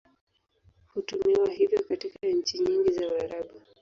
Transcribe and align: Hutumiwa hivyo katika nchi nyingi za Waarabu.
Hutumiwa 0.93 1.49
hivyo 1.49 1.81
katika 1.83 2.27
nchi 2.27 2.59
nyingi 2.59 2.89
za 2.91 3.07
Waarabu. 3.07 3.61